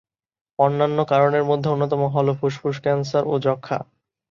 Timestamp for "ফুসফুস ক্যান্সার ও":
2.39-3.35